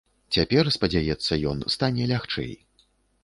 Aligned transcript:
Цяпер, 0.35 0.69
спадзяецца 0.75 1.37
ён, 1.51 1.59
стане 1.75 2.07
лягчэй. 2.13 2.51